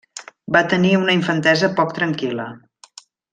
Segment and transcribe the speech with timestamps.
[0.55, 2.49] Va tenir una infantesa poc tranquil·la.